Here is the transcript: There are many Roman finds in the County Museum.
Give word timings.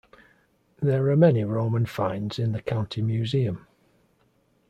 There 0.81 1.11
are 1.11 1.15
many 1.15 1.43
Roman 1.43 1.85
finds 1.85 2.39
in 2.39 2.53
the 2.53 2.61
County 2.63 3.03
Museum. 3.03 3.67